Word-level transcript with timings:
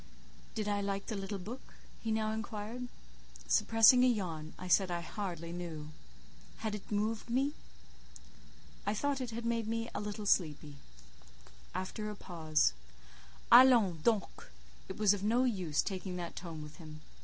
"Did 0.55 0.67
I 0.67 0.81
like 0.81 1.05
the 1.05 1.15
little 1.15 1.37
book?" 1.37 1.75
he 1.99 2.11
now 2.11 2.31
inquired. 2.31 2.87
Suppressing 3.45 4.03
a 4.03 4.07
yawn, 4.07 4.55
I 4.57 4.67
said 4.67 4.89
I 4.89 5.01
hardly 5.01 5.51
knew. 5.51 5.91
"Had 6.57 6.73
it 6.73 6.91
moved 6.91 7.29
me?" 7.29 7.53
"I 8.83 8.95
thought 8.95 9.21
it 9.21 9.29
had 9.29 9.45
made 9.45 9.67
me 9.67 9.91
a 9.93 9.99
little 10.01 10.25
sleepy." 10.25 10.77
(After 11.75 12.09
a 12.09 12.15
pause:) 12.15 12.73
"Allons 13.51 14.01
donc! 14.01 14.49
It 14.89 14.97
was 14.97 15.13
of 15.13 15.23
no 15.23 15.43
use 15.43 15.83
taking 15.83 16.15
that 16.15 16.35
tone 16.35 16.63
with 16.63 16.77
him. 16.77 17.01